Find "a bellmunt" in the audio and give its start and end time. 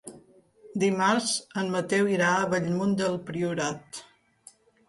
2.39-2.99